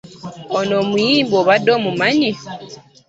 [0.59, 2.31] Oyo omuyimbi obadde omumanyi?